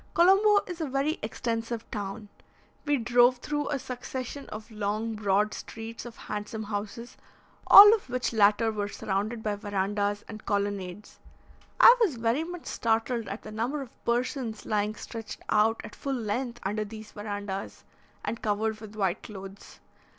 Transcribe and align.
Colombo 0.15 0.57
is 0.65 0.81
a 0.81 0.87
very 0.89 1.19
extensive 1.21 1.85
town. 1.91 2.27
We 2.85 2.97
drove 2.97 3.37
through 3.37 3.69
a 3.69 3.77
succession 3.77 4.49
of 4.49 4.71
long, 4.71 5.13
broad 5.13 5.53
streets 5.53 6.07
of 6.07 6.17
handsome 6.17 6.63
houses, 6.63 7.17
all 7.67 7.93
of 7.93 8.09
which 8.09 8.33
latter 8.33 8.71
were 8.71 8.87
surrounded 8.87 9.43
by 9.43 9.57
verandahs 9.57 10.23
and 10.27 10.43
colonnades. 10.43 11.19
I 11.79 11.95
was 12.01 12.15
very 12.15 12.43
much 12.43 12.65
startled 12.65 13.27
at 13.27 13.43
the 13.43 13.51
number 13.51 13.79
of 13.83 14.03
persons 14.03 14.65
lying 14.65 14.95
stretched 14.95 15.41
out 15.49 15.79
at 15.83 15.93
full 15.95 16.13
length 16.15 16.61
under 16.63 16.83
these 16.83 17.11
verandahs, 17.11 17.83
and 18.25 18.41
covered 18.41 18.81
with 18.81 18.95
white 18.95 19.21
clothes. 19.21 19.81